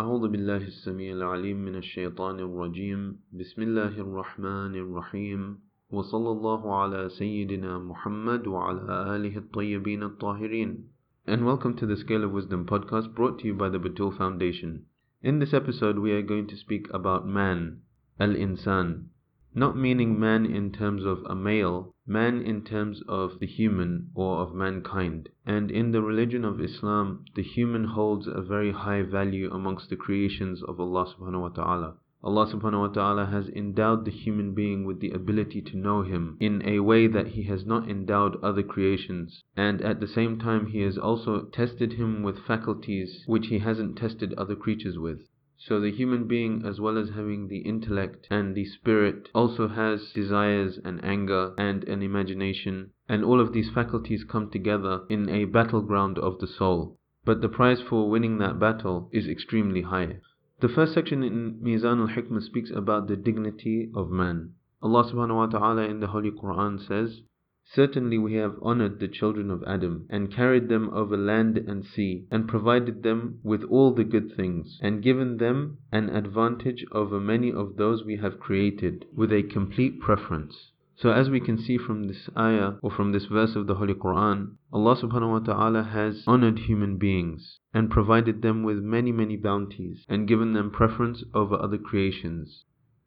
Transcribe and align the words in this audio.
أعوذ 0.00 0.28
بالله 0.28 0.56
السميع 0.56 1.12
العليم 1.12 1.56
من 1.56 1.76
الشيطان 1.76 2.38
الرجيم 2.40 3.20
بسم 3.32 3.62
الله 3.62 4.00
الرحمن 4.00 4.74
الرحيم 4.74 5.58
وصلى 5.90 6.30
الله 6.30 6.74
على 6.74 7.08
سيدنا 7.08 7.78
محمد 7.78 8.46
وعلى 8.46 9.16
آله 9.16 9.36
الطيبين 9.36 10.02
الطاهرين 10.02 10.88
And 11.26 11.44
welcome 11.44 11.76
to 11.76 11.84
the 11.84 11.98
Scale 11.98 12.24
of 12.24 12.32
Wisdom 12.32 12.64
podcast 12.64 13.14
brought 13.14 13.40
to 13.40 13.46
you 13.48 13.52
by 13.52 13.68
the 13.68 13.78
Batul 13.78 14.16
Foundation. 14.16 14.86
In 15.22 15.38
this 15.38 15.52
episode 15.52 15.98
we 15.98 16.12
are 16.12 16.22
going 16.22 16.46
to 16.46 16.56
speak 16.56 16.88
about 16.94 17.28
man, 17.28 17.82
al-insan, 18.18 19.10
not 19.55 19.77
meaning 19.77 20.19
man 20.19 20.45
in 20.45 20.69
terms 20.69 21.05
of 21.05 21.23
a 21.25 21.33
male, 21.33 21.95
man 22.05 22.41
in 22.41 22.61
terms 22.61 23.01
of 23.07 23.39
the 23.39 23.47
human 23.47 24.11
or 24.13 24.41
of 24.41 24.53
mankind. 24.53 25.29
And 25.45 25.71
in 25.71 25.93
the 25.93 26.01
religion 26.01 26.43
of 26.43 26.59
Islam, 26.59 27.23
the 27.35 27.41
human 27.41 27.85
holds 27.85 28.27
a 28.27 28.41
very 28.41 28.71
high 28.71 29.01
value 29.01 29.49
amongst 29.51 29.89
the 29.89 29.95
creations 29.95 30.61
of 30.61 30.79
Allah 30.79 31.05
subhanahu 31.05 31.41
wa 31.41 31.49
ta'ala. 31.49 31.95
Allah 32.25 32.51
subhanahu 32.51 32.79
wa 32.79 32.87
ta'ala 32.87 33.25
has 33.27 33.49
endowed 33.49 34.03
the 34.03 34.09
human 34.09 34.55
being 34.55 34.83
with 34.83 34.99
the 34.99 35.11
ability 35.11 35.61
to 35.61 35.77
know 35.77 36.01
Him 36.01 36.37
in 36.39 36.63
a 36.65 36.79
way 36.79 37.05
that 37.05 37.27
He 37.27 37.43
has 37.43 37.67
not 37.67 37.87
endowed 37.87 38.43
other 38.43 38.63
creations. 38.63 39.43
And 39.55 39.79
at 39.81 39.99
the 39.99 40.07
same 40.07 40.39
time, 40.39 40.65
He 40.65 40.81
has 40.81 40.97
also 40.97 41.43
tested 41.43 41.93
him 41.93 42.23
with 42.23 42.39
faculties 42.39 43.23
which 43.27 43.47
He 43.47 43.59
hasn't 43.59 43.95
tested 43.95 44.33
other 44.33 44.55
creatures 44.55 44.97
with. 44.97 45.19
So 45.57 45.79
the 45.79 45.89
human 45.89 46.27
being, 46.27 46.65
as 46.65 46.81
well 46.81 46.97
as 46.97 47.11
having 47.11 47.47
the 47.47 47.59
intellect 47.59 48.27
and 48.29 48.53
the 48.53 48.65
spirit, 48.65 49.29
also 49.33 49.69
has 49.69 50.11
desires 50.11 50.77
and 50.83 51.01
anger 51.01 51.53
and 51.57 51.85
an 51.85 52.03
imagination, 52.03 52.91
and 53.07 53.23
all 53.23 53.39
of 53.39 53.53
these 53.53 53.69
faculties 53.69 54.25
come 54.25 54.51
together 54.51 55.03
in 55.09 55.29
a 55.29 55.45
battleground 55.45 56.19
of 56.19 56.39
the 56.39 56.47
soul. 56.47 56.97
But 57.23 57.39
the 57.39 57.47
prize 57.47 57.81
for 57.81 58.09
winning 58.09 58.37
that 58.39 58.59
battle 58.59 59.09
is 59.13 59.29
extremely 59.29 59.83
high. 59.83 60.19
The 60.59 60.67
first 60.67 60.93
section 60.93 61.23
in 61.23 61.61
Mizan 61.63 62.01
al-Hikmah 62.01 62.43
speaks 62.43 62.71
about 62.71 63.07
the 63.07 63.15
dignity 63.15 63.89
of 63.95 64.11
man. 64.11 64.55
Allah 64.81 65.09
subhanahu 65.09 65.35
wa 65.35 65.45
ta'ala 65.47 65.83
in 65.83 66.01
the 66.01 66.07
Holy 66.07 66.31
Quran 66.31 66.85
says, 66.85 67.21
Certainly 67.67 68.19
we 68.19 68.33
have 68.33 68.59
honored 68.61 68.99
the 68.99 69.07
children 69.07 69.49
of 69.49 69.63
Adam, 69.63 70.05
and 70.07 70.29
carried 70.29 70.69
them 70.69 70.87
over 70.93 71.17
land 71.17 71.57
and 71.57 71.83
sea, 71.83 72.27
and 72.29 72.47
provided 72.47 73.01
them 73.01 73.39
with 73.41 73.63
all 73.63 73.91
the 73.91 74.03
good 74.03 74.31
things, 74.33 74.77
and 74.83 75.01
given 75.01 75.37
them 75.37 75.79
an 75.91 76.09
advantage 76.09 76.85
over 76.91 77.19
many 77.19 77.51
of 77.51 77.77
those 77.77 78.05
we 78.05 78.17
have 78.17 78.39
created, 78.39 79.07
with 79.15 79.33
a 79.33 79.41
complete 79.41 79.99
preference. 79.99 80.73
So 80.97 81.09
as 81.11 81.31
we 81.31 81.39
can 81.39 81.57
see 81.57 81.79
from 81.79 82.03
this 82.03 82.29
ayah 82.37 82.73
or 82.83 82.91
from 82.91 83.11
this 83.11 83.25
verse 83.25 83.55
of 83.55 83.65
the 83.65 83.73
Holy 83.73 83.95
Quran, 83.95 84.57
Allah 84.71 84.95
subhanahu 84.95 85.31
wa 85.31 85.39
ta'ala 85.39 85.81
has 85.81 86.23
honored 86.27 86.59
human 86.59 86.97
beings 86.97 87.59
and 87.73 87.89
provided 87.89 88.43
them 88.43 88.61
with 88.61 88.83
many 88.83 89.11
many 89.11 89.37
bounties 89.37 90.05
and 90.07 90.27
given 90.27 90.53
them 90.53 90.69
preference 90.69 91.23
over 91.33 91.55
other 91.55 91.79
creations. 91.79 92.63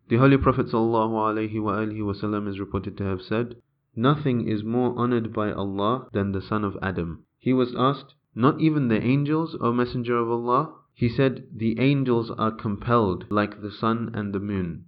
The 0.08 0.16
Holy 0.16 0.36
Prophet 0.36 0.66
wasallam 0.66 2.48
is 2.48 2.58
reported 2.58 2.96
to 2.96 3.04
have 3.04 3.22
said, 3.22 3.54
Nothing 4.00 4.46
is 4.46 4.62
more 4.62 4.96
honored 4.96 5.32
by 5.32 5.50
Allah 5.50 6.06
than 6.12 6.30
the 6.30 6.40
son 6.40 6.62
of 6.62 6.78
Adam. 6.80 7.24
He 7.40 7.52
was 7.52 7.74
asked, 7.74 8.14
Not 8.32 8.60
even 8.60 8.86
the 8.86 9.02
angels, 9.02 9.56
O 9.60 9.72
Messenger 9.72 10.18
of 10.18 10.30
Allah? 10.30 10.72
He 10.94 11.08
said, 11.08 11.48
The 11.52 11.80
angels 11.80 12.30
are 12.30 12.52
compelled 12.52 13.24
like 13.28 13.60
the 13.60 13.72
sun 13.72 14.12
and 14.14 14.32
the 14.32 14.38
moon. 14.38 14.84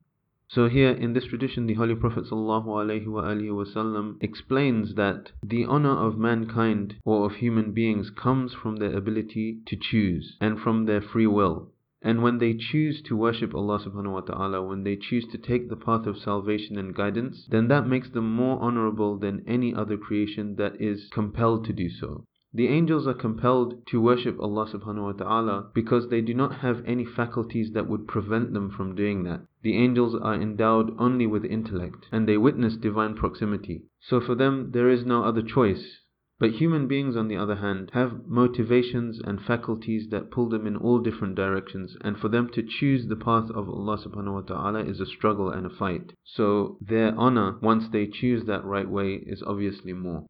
So 0.47 0.69
here 0.69 0.93
in 0.93 1.13
this 1.13 1.25
tradition 1.25 1.67
the 1.67 1.75
Holy 1.75 1.97
Prophet 1.97 2.27
ﷺ 2.27 4.17
explains 4.21 4.95
that 4.95 5.33
the 5.43 5.65
honor 5.65 5.97
of 6.07 6.17
mankind 6.17 6.95
or 7.05 7.27
of 7.27 7.35
human 7.35 7.73
beings 7.73 8.11
comes 8.11 8.55
from 8.55 8.77
their 8.77 8.97
ability 8.97 9.59
to 9.67 9.77
choose 9.77 10.37
and 10.41 10.57
from 10.61 10.87
their 10.87 11.01
free 11.01 11.27
will. 11.27 11.73
And 12.03 12.23
when 12.23 12.39
they 12.39 12.55
choose 12.55 13.03
to 13.03 13.17
worship 13.17 13.55
Allah 13.55 13.79
subhanahu 13.79 14.13
wa 14.13 14.21
ta'ala, 14.21 14.63
when 14.63 14.85
they 14.85 14.97
choose 14.97 15.27
to 15.33 15.39
take 15.39 15.69
the 15.69 15.77
path 15.77 16.07
of 16.07 16.17
salvation 16.17 16.79
and 16.79 16.95
guidance, 16.95 17.47
then 17.51 17.69
that 17.69 17.87
makes 17.87 18.09
them 18.09 18.33
more 18.33 18.59
honorable 18.61 19.19
than 19.19 19.45
any 19.47 19.75
other 19.75 19.99
creation 19.99 20.57
that 20.57 20.81
is 20.81 21.11
compelled 21.13 21.67
to 21.67 21.75
do 21.75 21.91
so. 21.91 22.25
The 22.53 22.67
angels 22.67 23.07
are 23.07 23.15
compelled 23.15 23.87
to 23.89 24.01
worship 24.01 24.41
Allah 24.41 24.67
subhanahu 24.67 25.05
wa 25.05 25.13
ta'ala 25.13 25.71
because 25.73 26.09
they 26.09 26.21
do 26.21 26.35
not 26.35 26.57
have 26.57 26.83
any 26.85 27.05
faculties 27.05 27.73
that 27.75 27.87
would 27.87 28.09
prevent 28.09 28.55
them 28.55 28.71
from 28.71 28.97
doing 28.97 29.23
that. 29.25 29.43
The 29.63 29.77
angels 29.77 30.17
are 30.17 30.35
endowed 30.35 30.93
only 30.99 31.29
with 31.29 31.45
intellect 31.45 32.09
and 32.11 32.27
they 32.27 32.39
witness 32.39 32.77
divine 32.77 33.15
proximity. 33.15 33.85
So 34.01 34.21
for 34.21 34.35
them 34.35 34.73
there 34.73 34.89
is 34.89 35.05
no 35.05 35.23
other 35.23 35.43
choice 35.43 36.00
but 36.41 36.53
human 36.53 36.89
beings, 36.89 37.17
on 37.17 37.29
the 37.29 37.37
other 37.37 37.57
hand, 37.57 37.91
have 37.93 38.27
motivations 38.27 39.21
and 39.21 39.43
faculties 39.43 40.09
that 40.09 40.31
pull 40.31 40.49
them 40.49 40.67
in 40.67 40.75
all 40.75 40.99
different 40.99 41.35
directions, 41.35 41.99
and 42.01 42.17
for 42.17 42.31
them 42.31 42.49
to 42.49 42.63
choose 42.63 43.07
the 43.07 43.15
path 43.15 43.51
of 43.51 43.69
Allah 43.69 43.99
subhanahu 43.99 44.33
wa 44.33 44.41
ta'ala 44.41 44.81
is 44.83 45.01
a 45.01 45.07
struggle 45.07 45.51
and 45.51 45.67
a 45.67 45.69
fight. 45.69 46.15
So 46.25 46.79
their 46.81 47.15
honor, 47.15 47.59
once 47.61 47.89
they 47.89 48.07
choose 48.07 48.47
that 48.47 48.65
right 48.65 48.89
way, 48.89 49.17
is 49.17 49.43
obviously 49.47 49.93
more. 49.93 50.25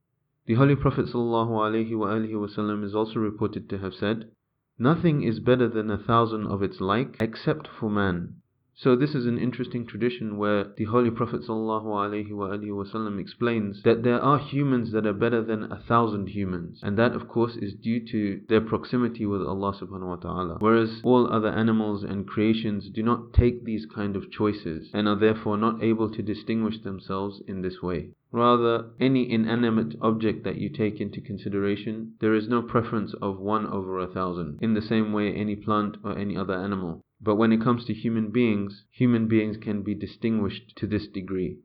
The 0.47 0.55
Holy 0.55 0.75
Prophet 0.75 1.07
ﷺ 1.07 2.85
is 2.85 2.95
also 2.97 3.21
reported 3.21 3.71
to 3.71 3.79
have 3.79 3.95
said, 3.95 4.33
Nothing 4.81 5.23
is 5.23 5.39
better 5.39 5.69
than 5.69 5.93
a 5.93 5.97
thousand 5.97 6.49
of 6.49 6.61
its 6.61 6.81
like 6.81 7.19
except 7.21 7.69
for 7.69 7.89
man. 7.89 8.43
So 8.83 8.97
this 8.97 9.15
is 9.15 9.27
an 9.27 9.37
interesting 9.37 9.85
tradition 9.85 10.39
where 10.39 10.65
the 10.79 10.87
Holy 10.87 11.11
Prophet 11.11 11.43
ﷺ 11.43 13.21
explains 13.21 13.83
that 13.83 14.03
there 14.03 14.19
are 14.23 14.39
humans 14.39 14.93
that 14.93 15.05
are 15.05 15.13
better 15.13 15.43
than 15.43 15.65
a 15.65 15.83
thousand 15.87 16.31
humans. 16.31 16.81
And 16.83 16.97
that 16.97 17.13
of 17.13 17.29
course 17.29 17.57
is 17.57 17.75
due 17.75 18.01
to 18.07 18.41
their 18.49 18.63
proximity 18.63 19.27
with 19.27 19.43
Allah 19.43 19.75
subhanahu 19.79 20.09
wa 20.09 20.17
ta'ala. 20.17 20.57
Whereas 20.61 21.03
all 21.05 21.31
other 21.31 21.51
animals 21.51 22.05
and 22.05 22.27
creations 22.27 22.89
do 22.89 23.03
not 23.03 23.35
take 23.35 23.67
these 23.67 23.85
kind 23.85 24.17
of 24.17 24.31
choices 24.31 24.89
and 24.95 25.07
are 25.07 25.15
therefore 25.15 25.59
not 25.59 25.83
able 25.83 26.11
to 26.13 26.23
distinguish 26.23 26.81
themselves 26.81 27.43
in 27.47 27.61
this 27.61 27.83
way. 27.83 28.13
Rather, 28.33 28.87
any 28.99 29.31
inanimate 29.31 29.95
object 30.01 30.43
that 30.45 30.57
you 30.57 30.71
take 30.71 31.03
into 31.03 31.21
consideration, 31.21 32.15
there 32.21 32.35
is 32.35 32.49
no 32.49 32.63
preference 32.63 33.13
of 33.21 33.41
one 33.41 33.67
over 33.67 33.99
a 33.99 34.07
thousand, 34.07 34.59
in 34.63 34.73
the 34.73 34.81
same 34.81 35.13
way 35.13 35.35
any 35.35 35.55
plant 35.55 35.99
or 36.03 36.17
any 36.17 36.35
other 36.35 36.55
animal. 36.55 37.05
But 37.23 37.37
when 37.37 37.53
it 37.53 37.61
comes 37.61 37.85
to 37.85 37.93
human 37.93 38.31
beings, 38.31 38.87
human 38.91 39.29
beings 39.29 39.59
can 39.59 39.83
be 39.83 39.95
distinguished 39.95 40.75
to 40.77 40.87
this 40.87 41.07
degree. 41.07 41.59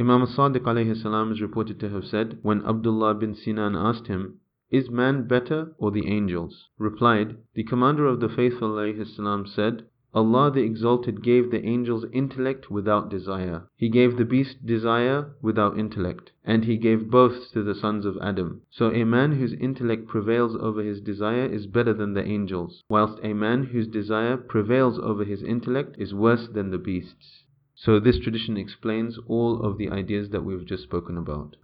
Imam 0.00 0.22
Sadiq 0.22 0.62
alayhi 0.62 1.32
is 1.32 1.42
reported 1.42 1.78
to 1.80 1.90
have 1.90 2.06
said, 2.06 2.38
when 2.40 2.64
Abdullah 2.64 3.16
bin 3.16 3.34
Sinan 3.34 3.76
asked 3.76 4.06
him, 4.06 4.40
Is 4.70 4.88
man 4.88 5.28
better 5.28 5.74
or 5.76 5.90
the 5.90 6.06
angels? 6.06 6.70
replied, 6.78 7.36
The 7.52 7.64
Commander 7.64 8.06
of 8.06 8.20
the 8.20 8.30
Faithful 8.30 8.70
alayhi 8.70 9.48
said, 9.48 9.86
Allah 10.14 10.50
the 10.50 10.60
Exalted 10.62 11.22
gave 11.22 11.50
the 11.50 11.64
angels 11.64 12.04
intellect 12.12 12.70
without 12.70 13.08
desire. 13.08 13.62
He 13.76 13.88
gave 13.88 14.18
the 14.18 14.26
beast 14.26 14.66
desire 14.66 15.34
without 15.40 15.78
intellect. 15.78 16.32
And 16.44 16.66
He 16.66 16.76
gave 16.76 17.10
both 17.10 17.50
to 17.52 17.62
the 17.62 17.74
sons 17.74 18.04
of 18.04 18.18
Adam. 18.20 18.60
So 18.70 18.92
a 18.92 19.04
man 19.04 19.32
whose 19.32 19.54
intellect 19.54 20.06
prevails 20.06 20.54
over 20.56 20.82
his 20.82 21.00
desire 21.00 21.46
is 21.46 21.66
better 21.66 21.94
than 21.94 22.12
the 22.12 22.26
angels, 22.26 22.82
whilst 22.90 23.20
a 23.22 23.32
man 23.32 23.64
whose 23.64 23.88
desire 23.88 24.36
prevails 24.36 24.98
over 24.98 25.24
his 25.24 25.42
intellect 25.42 25.96
is 25.98 26.12
worse 26.12 26.46
than 26.46 26.70
the 26.70 26.78
beasts. 26.78 27.44
So 27.74 27.98
this 27.98 28.18
tradition 28.18 28.58
explains 28.58 29.18
all 29.26 29.62
of 29.62 29.78
the 29.78 29.88
ideas 29.88 30.28
that 30.28 30.44
we've 30.44 30.66
just 30.66 30.82
spoken 30.82 31.16
about. 31.16 31.56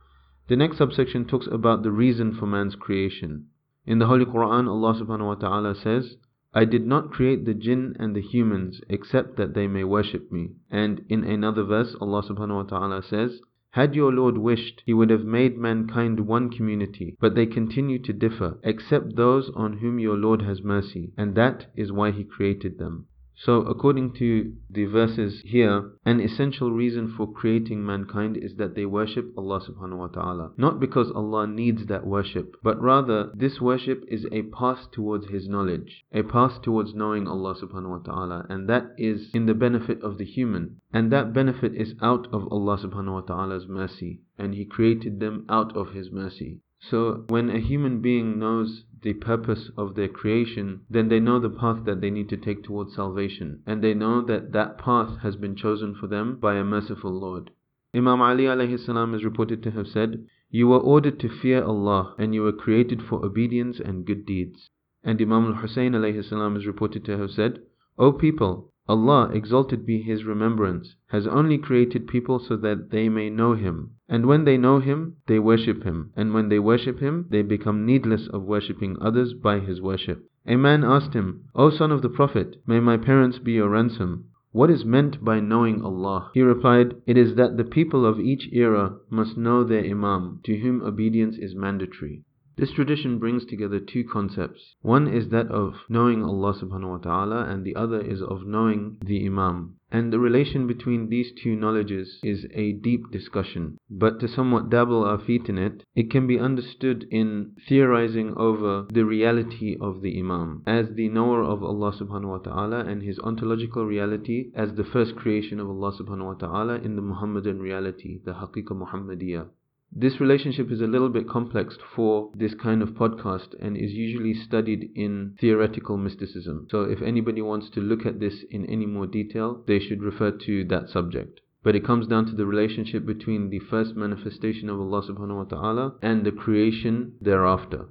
The 0.49 0.57
next 0.57 0.79
subsection 0.79 1.27
talks 1.27 1.47
about 1.47 1.83
the 1.83 1.93
reason 1.93 2.35
for 2.35 2.47
man's 2.47 2.77
creation. 2.77 3.49
In 3.85 3.99
the 3.99 4.07
Holy 4.07 4.25
Quran, 4.25 4.69
Allah 4.69 4.95
subhanahu 4.95 5.27
wa 5.27 5.35
ta'ala 5.35 5.75
says, 5.75 6.17
I 6.55 6.65
did 6.65 6.87
not 6.87 7.11
create 7.11 7.45
the 7.45 7.53
jinn 7.53 7.95
and 7.99 8.17
the 8.17 8.23
humans 8.23 8.81
except 8.89 9.37
that 9.37 9.53
they 9.53 9.67
may 9.67 9.85
worship 9.85 10.33
me. 10.33 10.53
And 10.71 11.05
in 11.11 11.23
another 11.23 11.63
verse, 11.63 11.95
Allah 12.01 12.23
subhanahu 12.23 12.55
wa 12.55 12.63
ta'ala 12.63 13.03
says, 13.03 13.43
Had 13.73 13.95
your 13.95 14.11
Lord 14.15 14.39
wished, 14.39 14.83
He 14.87 14.95
would 14.95 15.11
have 15.11 15.27
made 15.27 15.59
mankind 15.59 16.21
one 16.21 16.49
community, 16.49 17.19
but 17.21 17.35
they 17.35 17.45
continue 17.45 17.99
to 17.99 18.15
differ, 18.15 18.59
except 18.63 19.17
those 19.17 19.51
on 19.51 19.75
whom 19.75 19.99
your 19.99 20.17
Lord 20.17 20.41
has 20.41 20.63
mercy, 20.63 21.13
and 21.19 21.35
that 21.35 21.67
is 21.77 21.93
why 21.93 22.13
He 22.13 22.25
created 22.25 22.79
them. 22.79 23.08
So 23.41 23.61
according 23.61 24.15
to 24.15 24.53
the 24.69 24.87
verses 24.87 25.43
here, 25.45 25.93
an 26.05 26.19
essential 26.19 26.73
reason 26.73 27.15
for 27.17 27.33
creating 27.33 27.87
mankind 27.87 28.37
is 28.37 28.57
that 28.57 28.75
they 28.75 28.85
worship 28.85 29.33
Allah 29.39 29.61
subhanahu 29.61 29.97
wa 29.97 30.09
ta'ala. 30.09 30.55
Not 30.57 30.81
because 30.81 31.13
Allah 31.13 31.47
needs 31.47 31.87
that 31.87 32.05
worship, 32.05 32.57
but 32.65 32.81
rather 32.83 33.31
this 33.37 33.61
worship 33.61 34.05
is 34.09 34.27
a 34.33 34.43
path 34.43 34.91
towards 34.91 35.29
His 35.29 35.49
knowledge, 35.49 36.05
a 36.13 36.25
path 36.25 36.63
towards 36.63 36.97
knowing 36.97 37.29
Allah 37.29 37.55
subhanahu 37.55 37.91
wa 37.91 37.99
ta'ala, 37.99 38.47
and 38.49 38.69
that 38.69 38.91
is 38.99 39.31
in 39.33 39.47
the 39.47 39.55
benefit 39.55 40.03
of 40.03 40.19
the 40.19 40.25
human. 40.25 40.81
And 40.93 41.13
that 41.13 41.33
benefit 41.33 41.77
is 41.77 41.95
out 42.03 42.27
of 42.33 42.51
Allah 42.51 42.77
subhanahu 42.79 43.13
wa 43.13 43.21
ta'ala's 43.21 43.69
mercy, 43.69 44.23
and 44.37 44.53
He 44.53 44.65
created 44.65 45.21
them 45.21 45.47
out 45.49 45.77
of 45.77 45.93
His 45.93 46.11
mercy. 46.11 46.59
So 46.81 47.25
when 47.29 47.51
a 47.51 47.61
human 47.61 48.01
being 48.01 48.39
knows 48.39 48.85
the 49.03 49.15
purpose 49.15 49.71
of 49.77 49.95
their 49.95 50.09
creation, 50.09 50.81
then 50.91 51.09
they 51.09 51.21
know 51.21 51.39
the 51.39 51.51
path 51.51 51.85
that 51.85 52.01
they 52.01 52.11
need 52.11 52.29
to 52.29 52.37
take 52.37 52.63
towards 52.63 52.95
salvation, 52.95 53.63
and 53.67 53.83
they 53.83 53.95
know 53.95 54.21
that 54.23 54.53
that 54.53 54.79
path 54.79 55.19
has 55.19 55.37
been 55.37 55.55
chosen 55.55 55.95
for 55.95 56.07
them 56.07 56.37
by 56.37 56.57
a 56.57 56.65
merciful 56.65 57.13
Lord. 57.13 57.51
Imam 57.95 58.21
Ali 58.21 58.45
alayhi 58.45 58.79
salam 58.79 59.15
is 59.15 59.25
reported 59.25 59.63
to 59.63 59.71
have 59.71 59.87
said, 59.89 60.27
You 60.51 60.69
were 60.69 60.81
ordered 60.81 61.19
to 61.21 61.29
fear 61.29 61.63
Allah, 61.63 62.15
and 62.19 62.35
you 62.35 62.43
were 62.43 62.53
created 62.53 63.03
for 63.03 63.25
obedience 63.25 63.81
and 63.81 64.05
good 64.05 64.27
deeds. 64.27 64.69
And 65.03 65.21
Imam 65.23 65.47
al-Husayn 65.47 65.93
alayhi 65.93 66.23
salam 66.23 66.57
is 66.57 66.67
reported 66.67 67.05
to 67.05 67.17
have 67.17 67.31
said, 67.31 67.63
O 67.99 68.13
people, 68.13 68.73
Allah, 68.89 69.31
exalted 69.35 69.85
be 69.85 70.01
His 70.01 70.25
remembrance, 70.25 70.95
has 71.09 71.27
only 71.27 71.59
created 71.59 72.07
people 72.07 72.39
so 72.39 72.57
that 72.57 72.91
they 72.91 73.09
may 73.09 73.29
know 73.29 73.55
Him. 73.55 73.91
And 74.09 74.27
when 74.27 74.45
they 74.45 74.57
know 74.57 74.81
Him, 74.81 75.17
they 75.27 75.39
worship 75.39 75.83
Him. 75.83 76.13
And 76.17 76.33
when 76.33 76.49
they 76.49 76.59
worship 76.59 76.99
Him, 76.99 77.27
they 77.29 77.43
become 77.43 77.85
needless 77.85 78.29
of 78.29 78.45
worshipping 78.45 78.97
others 79.01 79.35
by 79.35 79.61
His 79.61 79.81
worship. 79.81 80.25
A 80.47 80.57
man 80.57 80.83
asked 80.83 81.13
him, 81.13 81.43
O 81.55 81.69
son 81.69 81.93
of 81.93 82.01
the 82.01 82.09
Prophet, 82.09 82.57
may 82.67 82.81
my 82.81 82.97
parents 82.97 83.39
be 83.39 83.53
your 83.53 83.69
ransom? 83.69 84.31
What 84.51 84.71
is 84.71 84.83
meant 84.83 85.23
by 85.23 85.41
knowing 85.41 85.83
Allah? 85.83 86.31
He 86.33 86.41
replied, 86.41 86.95
It 87.07 87.19
is 87.19 87.35
that 87.35 87.59
the 87.59 87.65
people 87.65 88.07
of 88.07 88.19
each 88.19 88.49
era 88.51 88.97
must 89.11 89.37
know 89.37 89.63
their 89.63 89.85
Imam, 89.85 90.41
to 90.45 90.57
whom 90.57 90.81
obedience 90.81 91.37
is 91.37 91.55
mandatory. 91.55 92.25
This 92.59 92.73
tradition 92.73 93.21
brings 93.21 93.45
together 93.45 93.79
two 93.79 94.03
concepts. 94.03 94.75
One 94.83 95.07
is 95.07 95.29
that 95.29 95.47
of 95.47 95.75
knowing 95.89 96.25
Allah 96.25 96.55
subhanahu 96.55 96.91
wa 96.91 96.97
ta'ala 96.99 97.45
and 97.45 97.65
the 97.65 97.77
other 97.77 98.01
is 98.01 98.21
of 98.21 98.49
knowing 98.49 98.97
the 99.01 99.25
Imam. 99.25 99.77
And 99.93 100.13
the 100.13 100.19
relation 100.19 100.67
between 100.67 101.09
these 101.09 101.31
two 101.31 101.55
knowledges 101.55 102.19
is 102.25 102.49
a 102.53 102.73
deep 102.73 103.13
discussion. 103.13 103.79
But 103.89 104.19
to 104.19 104.27
somewhat 104.27 104.71
dabble 104.71 105.05
our 105.05 105.21
feet 105.21 105.49
in 105.49 105.57
it, 105.57 105.85
it 105.95 106.11
can 106.11 106.27
be 106.27 106.41
understood 106.41 107.07
in 107.13 107.53
theorizing 107.69 108.35
over 108.37 108.89
the 108.93 109.05
reality 109.05 109.77
of 109.81 110.03
the 110.03 110.19
Imam 110.19 110.65
as 110.67 110.91
the 110.95 111.09
knower 111.11 111.45
of 111.45 111.63
Allah 111.63 111.93
subhanahu 111.93 112.29
wa 112.29 112.39
ta'ala 112.39 112.81
and 112.81 113.05
his 113.05 113.21
ontological 113.21 113.87
reality 113.87 114.51
as 114.57 114.75
the 114.75 114.83
first 114.83 115.15
creation 115.15 115.61
of 115.61 115.69
Allah 115.71 115.93
subhanahu 115.97 116.27
wa 116.27 116.35
ta'ala 116.35 116.75
in 116.81 116.97
the 116.97 117.03
Muhammadan 117.03 117.61
reality, 117.61 118.19
the 118.25 118.33
Haqiqa 118.33 118.73
Muhammadiyah. 118.73 119.47
This 119.91 120.21
relationship 120.21 120.71
is 120.71 120.81
a 120.81 120.87
little 120.87 121.09
bit 121.09 121.29
complex 121.29 121.77
for 121.97 122.31
this 122.35 122.55
kind 122.55 122.83
of 122.83 122.91
podcast 122.91 123.55
and 123.61 123.77
is 123.77 123.93
usually 123.93 124.35
studied 124.35 124.91
in 124.95 125.35
theoretical 125.41 125.97
mysticism. 125.97 126.67
So 126.71 126.83
if 126.83 127.01
anybody 127.01 127.41
wants 127.41 127.71
to 127.71 127.81
look 127.81 128.05
at 128.05 128.21
this 128.21 128.45
in 128.51 128.67
any 128.67 128.87
more 128.87 129.07
detail, 129.07 129.65
they 129.67 129.79
should 129.79 130.03
refer 130.03 130.31
to 130.31 130.65
that 130.65 130.91
subject. 130.91 131.41
But 131.63 131.75
it 131.75 131.85
comes 131.85 132.07
down 132.07 132.27
to 132.27 132.37
the 132.37 132.47
relationship 132.47 133.07
between 133.07 133.51
the 133.51 133.59
first 133.59 133.97
manifestation 133.97 134.69
of 134.69 134.79
Allah 134.79 135.03
subhanahu 135.03 135.37
wa 135.37 135.45
ta'ala 135.45 135.95
and 136.03 136.25
the 136.25 136.33
creation 136.33 137.15
thereafter. 137.21 137.89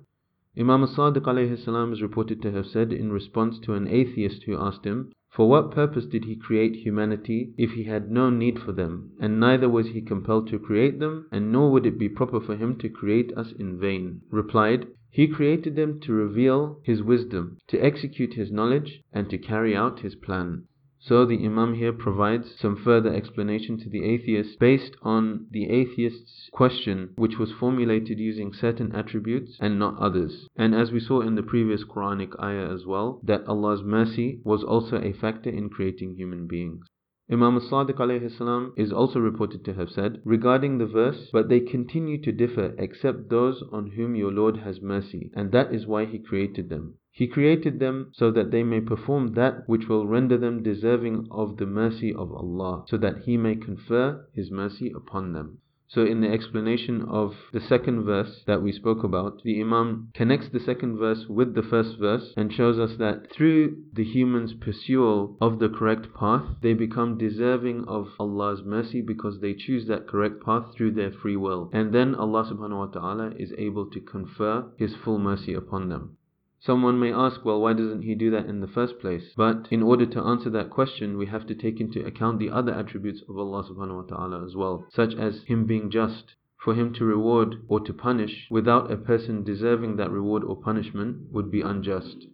Imam 0.58 0.84
as-Sadiq 0.84 1.22
alayhi 1.22 1.64
salam 1.64 1.94
is 1.94 2.02
reported 2.02 2.42
to 2.42 2.52
have 2.52 2.68
said 2.68 2.94
in 2.94 3.12
response 3.12 3.60
to 3.60 3.74
an 3.74 3.88
atheist 3.88 4.44
who 4.44 4.58
asked 4.58 4.86
him, 4.86 5.12
for 5.30 5.50
what 5.50 5.72
purpose 5.72 6.06
did 6.06 6.24
he 6.24 6.38
create 6.38 6.74
humanity 6.74 7.52
if 7.58 7.72
he 7.72 7.84
had 7.84 8.10
no 8.10 8.30
need 8.30 8.58
for 8.58 8.72
them, 8.72 9.12
and 9.20 9.38
neither 9.38 9.68
was 9.68 9.88
he 9.90 10.00
compelled 10.00 10.48
to 10.48 10.58
create 10.58 11.00
them, 11.00 11.26
and 11.34 11.52
nor 11.52 11.70
would 11.70 11.86
it 11.86 12.00
be 12.00 12.08
proper 12.08 12.40
for 12.40 12.56
him 12.56 12.78
to 12.78 12.88
create 12.88 13.34
us 13.36 13.52
in 13.60 13.78
vain? 13.78 14.22
Replied, 14.32 14.88
He 15.10 15.28
created 15.28 15.76
them 15.76 16.00
to 16.00 16.14
reveal 16.14 16.80
His 16.86 17.04
wisdom, 17.04 17.58
to 17.68 17.78
execute 17.78 18.36
His 18.36 18.54
knowledge, 18.54 19.02
and 19.12 19.30
to 19.30 19.38
carry 19.38 19.76
out 19.76 20.00
His 20.00 20.16
plan. 20.16 20.64
So 21.08 21.26
the 21.26 21.42
Imam 21.46 21.76
here 21.76 21.94
provides 21.94 22.54
some 22.60 22.76
further 22.76 23.14
explanation 23.14 23.78
to 23.78 23.90
the 23.90 24.04
atheist 24.04 24.60
based 24.60 24.98
on 25.02 25.48
the 25.52 25.70
atheist's 25.70 26.50
question 26.52 27.14
which 27.16 27.40
was 27.40 27.54
formulated 27.54 28.20
using 28.20 28.52
certain 28.52 28.94
attributes 28.94 29.58
and 29.62 29.80
not 29.80 29.98
others. 30.00 30.50
And 30.58 30.76
as 30.76 30.92
we 30.92 31.00
saw 31.00 31.22
in 31.22 31.36
the 31.36 31.44
previous 31.44 31.86
Quranic 31.86 32.38
ayah 32.44 32.74
as 32.74 32.86
well, 32.86 33.22
that 33.24 33.48
Allah's 33.48 33.84
mercy 33.84 34.42
was 34.44 34.66
also 34.66 34.98
a 34.98 35.14
factor 35.14 35.50
in 35.50 35.70
creating 35.70 36.16
human 36.16 36.46
beings. 36.46 36.86
Imam 37.32 37.56
as-Sadiq 37.56 38.74
is 38.76 38.92
also 38.92 39.22
reported 39.22 39.64
to 39.64 39.76
have 39.76 39.90
said 39.90 40.22
regarding 40.26 40.78
the 40.78 40.86
verse, 40.86 41.30
But 41.32 41.48
they 41.48 41.62
continue 41.62 42.22
to 42.22 42.34
differ 42.34 42.76
except 42.78 43.30
those 43.30 43.64
on 43.72 43.92
whom 43.92 44.16
your 44.16 44.34
Lord 44.34 44.58
has 44.58 44.82
mercy, 44.82 45.32
and 45.34 45.54
that 45.54 45.74
is 45.74 45.88
why 45.88 46.04
He 46.04 46.20
created 46.20 46.68
them. 46.68 46.96
He 47.18 47.26
created 47.26 47.80
them 47.80 48.12
so 48.12 48.30
that 48.30 48.52
they 48.52 48.62
may 48.62 48.80
perform 48.80 49.34
that 49.34 49.68
which 49.68 49.90
will 49.90 50.06
render 50.06 50.38
them 50.38 50.62
deserving 50.62 51.28
of 51.32 51.58
the 51.58 51.66
mercy 51.66 52.14
of 52.14 52.32
Allah, 52.32 52.84
so 52.86 52.96
that 52.98 53.24
He 53.24 53.38
may 53.38 53.56
confer 53.56 54.28
His 54.36 54.52
mercy 54.52 54.92
upon 54.92 55.34
them. 55.34 55.58
So 55.88 56.06
in 56.06 56.22
the 56.22 56.30
explanation 56.30 57.02
of 57.02 57.34
the 57.52 57.60
second 57.60 58.04
verse 58.04 58.44
that 58.46 58.62
we 58.62 58.72
spoke 58.72 59.04
about, 59.04 59.42
the 59.42 59.60
Imam 59.60 60.12
connects 60.14 60.50
the 60.50 60.60
second 60.60 61.00
verse 61.00 61.26
with 61.28 61.56
the 61.56 61.64
first 61.64 61.98
verse 61.98 62.36
and 62.38 62.54
shows 62.54 62.78
us 62.78 62.98
that 62.98 63.32
through 63.32 63.78
the 63.94 64.04
human's 64.04 64.54
pursuit 64.54 65.38
of 65.42 65.58
the 65.58 65.70
correct 65.70 66.14
path, 66.14 66.44
they 66.62 66.76
become 66.76 67.18
deserving 67.18 67.86
of 67.86 68.10
Allah's 68.20 68.62
mercy 68.64 69.02
because 69.02 69.40
they 69.40 69.56
choose 69.56 69.88
that 69.88 70.08
correct 70.08 70.46
path 70.46 70.66
through 70.76 70.92
their 70.92 71.12
free 71.12 71.36
will. 71.36 71.72
And 71.74 71.92
then 71.92 72.14
Allah 72.14 72.44
subhanahu 72.44 72.78
wa 72.78 72.86
ta'ala 72.86 73.32
is 73.40 73.54
able 73.58 73.88
to 73.88 74.00
confer 74.02 74.66
His 74.78 74.94
full 74.94 75.18
mercy 75.18 75.56
upon 75.56 75.90
them. 75.90 76.18
Someone 76.60 77.00
may 77.00 77.14
ask, 77.14 77.46
well, 77.46 77.62
why 77.62 77.74
doesn't 77.74 78.02
he 78.02 78.16
do 78.16 78.32
that 78.32 78.48
in 78.48 78.62
the 78.62 78.68
first 78.68 79.00
place? 79.00 79.32
But 79.38 79.68
in 79.72 79.84
order 79.84 80.08
to 80.08 80.22
answer 80.22 80.50
that 80.50 80.72
question, 80.72 81.18
we 81.18 81.28
have 81.28 81.46
to 81.48 81.56
take 81.56 81.80
into 81.80 82.04
account 82.06 82.40
the 82.40 82.50
other 82.50 82.74
attributes 82.74 83.22
of 83.30 83.38
Allah 83.38 83.64
subhanahu 83.64 84.10
wa 84.10 84.18
ta'ala 84.18 84.44
as 84.44 84.56
well, 84.56 84.86
such 84.90 85.14
as 85.14 85.44
Him 85.44 85.66
being 85.66 85.92
just. 85.92 86.36
For 86.58 86.74
Him 86.74 86.94
to 86.96 87.06
reward 87.06 87.64
or 87.68 87.80
to 87.82 87.94
punish 87.94 88.48
without 88.50 88.92
a 88.92 88.98
person 88.98 89.44
deserving 89.44 89.98
that 89.98 90.12
reward 90.12 90.44
or 90.44 90.60
punishment 90.60 91.32
would 91.32 91.52
be 91.52 91.62
unjust. 91.62 92.26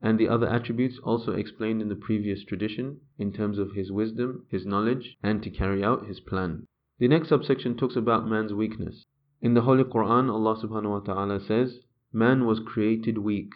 And 0.00 0.18
the 0.18 0.28
other 0.28 0.46
attributes 0.46 0.98
also 1.00 1.32
explained 1.32 1.82
in 1.82 1.88
the 1.88 1.96
previous 1.96 2.44
tradition 2.44 3.00
in 3.18 3.32
terms 3.32 3.58
of 3.58 3.72
His 3.72 3.90
wisdom, 3.90 4.46
His 4.48 4.64
knowledge, 4.64 5.18
and 5.24 5.42
to 5.42 5.50
carry 5.50 5.82
out 5.82 6.06
His 6.06 6.20
plan. 6.20 6.66
The 6.98 7.08
next 7.08 7.28
subsection 7.28 7.76
talks 7.76 7.96
about 7.96 8.28
man's 8.28 8.54
weakness. 8.54 9.04
In 9.42 9.54
the 9.54 9.62
Holy 9.62 9.84
Quran, 9.84 10.30
Allah 10.30 10.56
subhanahu 10.62 10.90
wa 10.90 11.00
ta'ala 11.00 11.40
says, 11.40 11.80
Man 12.12 12.46
was 12.46 12.60
created 12.60 13.18
weak. 13.18 13.50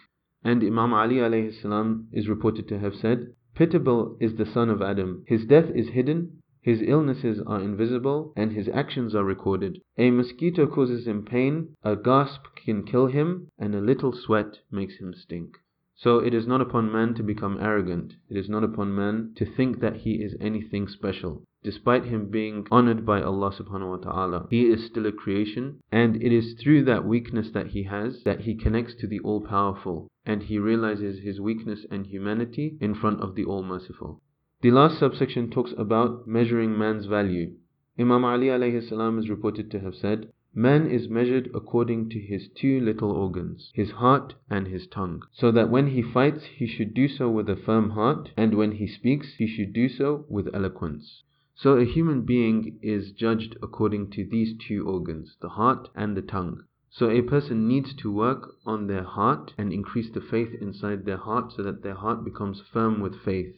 And 0.47 0.63
Imam 0.63 0.93
Ali 0.93 1.15
alayhi 1.15 2.05
is 2.13 2.29
reported 2.29 2.69
to 2.69 2.79
have 2.79 2.95
said, 2.95 3.33
Pitiable 3.53 4.15
is 4.21 4.35
the 4.35 4.45
son 4.45 4.69
of 4.69 4.81
Adam. 4.81 5.25
His 5.27 5.45
death 5.45 5.69
is 5.75 5.89
hidden, 5.89 6.41
his 6.61 6.81
illnesses 6.81 7.41
are 7.45 7.61
invisible, 7.61 8.31
and 8.37 8.53
his 8.53 8.69
actions 8.69 9.13
are 9.13 9.25
recorded. 9.25 9.81
A 9.97 10.09
mosquito 10.09 10.65
causes 10.65 11.05
him 11.05 11.25
pain, 11.25 11.75
a 11.83 11.97
gasp 11.97 12.45
can 12.63 12.83
kill 12.83 13.07
him, 13.07 13.49
and 13.59 13.75
a 13.75 13.81
little 13.81 14.13
sweat 14.13 14.59
makes 14.71 14.95
him 14.99 15.13
stink. 15.13 15.57
So 15.97 16.19
it 16.19 16.33
is 16.33 16.47
not 16.47 16.61
upon 16.61 16.93
man 16.93 17.13
to 17.15 17.23
become 17.23 17.57
arrogant. 17.59 18.13
It 18.29 18.37
is 18.37 18.47
not 18.47 18.63
upon 18.63 18.95
man 18.95 19.33
to 19.35 19.45
think 19.45 19.81
that 19.81 19.97
he 19.97 20.23
is 20.23 20.37
anything 20.39 20.87
special 20.87 21.43
despite 21.67 22.05
him 22.05 22.29
being 22.29 22.65
honored 22.71 23.05
by 23.05 23.21
Allah 23.21 23.51
subhanahu 23.51 23.89
wa 23.89 23.97
ta'ala. 23.97 24.47
He 24.49 24.69
is 24.69 24.85
still 24.85 25.05
a 25.05 25.11
creation, 25.11 25.81
and 25.91 26.15
it 26.15 26.31
is 26.31 26.53
through 26.53 26.85
that 26.85 27.03
weakness 27.03 27.49
that 27.51 27.67
he 27.67 27.83
has 27.83 28.23
that 28.23 28.41
he 28.41 28.55
connects 28.55 28.95
to 29.01 29.07
the 29.07 29.19
All 29.19 29.41
Powerful, 29.41 30.07
and 30.27 30.43
he 30.43 30.59
realizes 30.59 31.19
his 31.19 31.39
weakness 31.39 31.85
and 31.89 32.05
humanity 32.05 32.77
in 32.81 32.93
front 32.93 33.21
of 33.21 33.33
the 33.33 33.45
All 33.45 33.63
Merciful. 33.63 34.21
The 34.61 34.71
last 34.71 34.99
subsection 34.99 35.49
talks 35.49 35.73
about 35.77 36.27
measuring 36.27 36.77
man's 36.77 37.05
value. 37.05 37.53
Imam 37.97 38.25
Ali 38.25 38.47
alayhi 38.47 38.87
salam 38.87 39.17
is 39.17 39.29
reported 39.29 39.71
to 39.71 39.79
have 39.79 39.95
said, 39.95 40.29
Man 40.53 40.85
is 40.85 41.07
measured 41.07 41.49
according 41.53 42.09
to 42.09 42.19
his 42.19 42.49
two 42.49 42.81
little 42.81 43.11
organs, 43.11 43.71
his 43.73 43.91
heart 43.91 44.33
and 44.49 44.67
his 44.67 44.85
tongue, 44.87 45.23
so 45.31 45.49
that 45.51 45.69
when 45.69 45.87
he 45.87 46.01
fights 46.01 46.43
he 46.43 46.67
should 46.67 46.93
do 46.93 47.07
so 47.07 47.29
with 47.29 47.47
a 47.47 47.55
firm 47.55 47.91
heart, 47.91 48.31
and 48.35 48.53
when 48.53 48.73
he 48.73 48.87
speaks 48.87 49.35
he 49.35 49.47
should 49.47 49.71
do 49.71 49.87
so 49.87 50.25
with 50.27 50.53
eloquence. 50.53 51.23
So 51.55 51.77
a 51.77 51.85
human 51.85 52.23
being 52.23 52.79
is 52.81 53.13
judged 53.13 53.55
according 53.61 54.09
to 54.11 54.25
these 54.25 54.55
two 54.57 54.85
organs, 54.85 55.37
the 55.39 55.49
heart 55.49 55.89
and 55.95 56.17
the 56.17 56.21
tongue. 56.21 56.63
So 56.97 57.11
a 57.11 57.21
person 57.21 57.67
needs 57.67 57.93
to 57.97 58.11
work 58.11 58.55
on 58.65 58.87
their 58.87 59.03
heart 59.03 59.53
and 59.55 59.71
increase 59.71 60.09
the 60.09 60.19
faith 60.19 60.49
inside 60.59 61.05
their 61.05 61.17
heart 61.17 61.51
so 61.51 61.61
that 61.61 61.83
their 61.83 61.93
heart 61.93 62.25
becomes 62.25 62.63
firm 62.73 63.01
with 63.01 63.21
faith. 63.21 63.55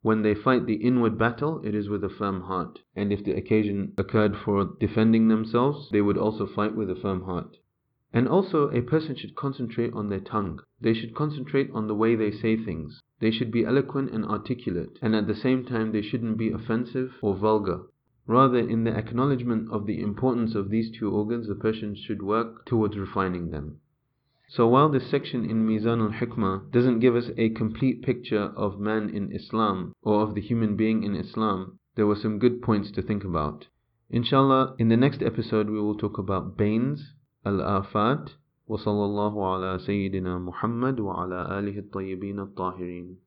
When 0.00 0.22
they 0.22 0.34
fight 0.34 0.64
the 0.64 0.76
inward 0.76 1.18
battle, 1.18 1.60
it 1.64 1.74
is 1.74 1.90
with 1.90 2.02
a 2.02 2.08
firm 2.08 2.44
heart. 2.44 2.78
And 2.96 3.12
if 3.12 3.24
the 3.24 3.32
occasion 3.32 3.92
occurred 3.98 4.34
for 4.38 4.74
defending 4.80 5.28
themselves, 5.28 5.90
they 5.92 6.00
would 6.00 6.16
also 6.16 6.46
fight 6.46 6.74
with 6.74 6.88
a 6.88 6.94
firm 6.94 7.24
heart. 7.24 7.58
And 8.10 8.26
also, 8.26 8.70
a 8.70 8.80
person 8.80 9.16
should 9.16 9.34
concentrate 9.34 9.92
on 9.92 10.08
their 10.08 10.20
tongue. 10.20 10.62
They 10.80 10.94
should 10.94 11.14
concentrate 11.14 11.70
on 11.74 11.88
the 11.88 11.94
way 11.94 12.16
they 12.16 12.30
say 12.30 12.56
things. 12.56 13.02
They 13.20 13.32
should 13.32 13.50
be 13.50 13.66
eloquent 13.66 14.12
and 14.12 14.24
articulate, 14.24 14.98
and 15.02 15.14
at 15.14 15.26
the 15.26 15.34
same 15.34 15.66
time 15.66 15.92
they 15.92 16.00
shouldn't 16.00 16.38
be 16.38 16.50
offensive 16.50 17.12
or 17.20 17.36
vulgar. 17.36 17.82
Rather, 18.27 18.59
in 18.59 18.83
the 18.83 18.95
acknowledgement 18.95 19.71
of 19.71 19.85
the 19.85 20.01
importance 20.01 20.53
of 20.53 20.69
these 20.69 20.91
two 20.91 21.09
organs, 21.09 21.47
the 21.47 21.55
person 21.55 21.95
should 21.95 22.21
work 22.21 22.65
towards 22.65 22.97
refining 22.97 23.49
them. 23.49 23.79
So 24.49 24.67
while 24.67 24.89
this 24.89 25.09
section 25.09 25.43
in 25.43 25.65
Mizan 25.67 25.99
al-Hikmah 25.99 26.71
doesn't 26.71 26.99
give 26.99 27.15
us 27.15 27.31
a 27.37 27.49
complete 27.49 28.01
picture 28.01 28.53
of 28.55 28.79
man 28.79 29.09
in 29.09 29.31
Islam 29.31 29.93
or 30.01 30.21
of 30.21 30.35
the 30.35 30.41
human 30.41 30.75
being 30.75 31.03
in 31.03 31.15
Islam, 31.15 31.79
there 31.95 32.05
were 32.05 32.15
some 32.15 32.37
good 32.37 32.61
points 32.61 32.91
to 32.91 33.01
think 33.01 33.23
about. 33.23 33.67
Inshallah, 34.09 34.75
in 34.77 34.89
the 34.89 34.95
next 34.95 35.21
episode 35.21 35.69
we 35.69 35.81
will 35.81 35.97
talk 35.97 36.17
about 36.17 36.55
banes, 36.55 37.13
الآفات 37.45 38.29
وصلى 38.67 39.05
الله 39.05 39.53
على 39.53 39.79
سيدنا 39.79 40.37
محمد 40.39 40.99
وعلى 40.99 41.59
آله 41.59 41.79
الطيبين 41.79 42.39
الطاهرين 42.39 43.17